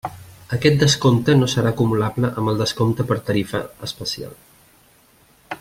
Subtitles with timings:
[0.55, 4.37] Aquest descompte no serà acumulable amb el descompte per tarifa especial.